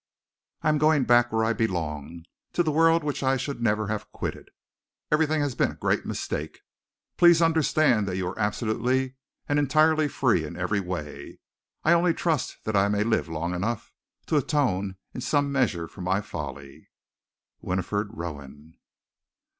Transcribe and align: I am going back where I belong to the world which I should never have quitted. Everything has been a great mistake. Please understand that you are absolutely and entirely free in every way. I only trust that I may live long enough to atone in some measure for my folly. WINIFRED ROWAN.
I 0.63 0.69
am 0.69 0.79
going 0.79 1.03
back 1.03 1.31
where 1.31 1.45
I 1.45 1.53
belong 1.53 2.23
to 2.53 2.63
the 2.63 2.71
world 2.71 3.03
which 3.03 3.21
I 3.21 3.37
should 3.37 3.61
never 3.61 3.85
have 3.89 4.11
quitted. 4.11 4.49
Everything 5.11 5.41
has 5.41 5.53
been 5.53 5.69
a 5.69 5.75
great 5.75 6.07
mistake. 6.07 6.61
Please 7.17 7.39
understand 7.39 8.07
that 8.07 8.17
you 8.17 8.27
are 8.27 8.39
absolutely 8.39 9.13
and 9.47 9.59
entirely 9.59 10.07
free 10.07 10.43
in 10.43 10.57
every 10.57 10.79
way. 10.79 11.37
I 11.83 11.93
only 11.93 12.15
trust 12.15 12.63
that 12.63 12.75
I 12.75 12.87
may 12.89 13.03
live 13.03 13.27
long 13.27 13.53
enough 13.53 13.93
to 14.25 14.37
atone 14.37 14.95
in 15.13 15.21
some 15.21 15.51
measure 15.51 15.87
for 15.87 16.01
my 16.01 16.19
folly. 16.19 16.89
WINIFRED 17.61 18.07
ROWAN. 18.17 18.79